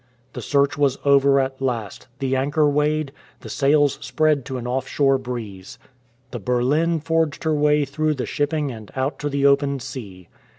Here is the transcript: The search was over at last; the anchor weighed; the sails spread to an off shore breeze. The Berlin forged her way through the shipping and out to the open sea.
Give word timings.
The 0.33 0.41
search 0.41 0.79
was 0.79 0.97
over 1.05 1.39
at 1.39 1.61
last; 1.61 2.07
the 2.17 2.35
anchor 2.35 2.67
weighed; 2.67 3.11
the 3.41 3.49
sails 3.51 3.99
spread 4.01 4.45
to 4.45 4.57
an 4.57 4.65
off 4.65 4.87
shore 4.87 5.19
breeze. 5.19 5.77
The 6.31 6.39
Berlin 6.39 6.99
forged 6.99 7.43
her 7.43 7.53
way 7.53 7.85
through 7.85 8.15
the 8.15 8.25
shipping 8.25 8.71
and 8.71 8.89
out 8.95 9.19
to 9.19 9.29
the 9.29 9.45
open 9.45 9.79
sea. 9.79 10.27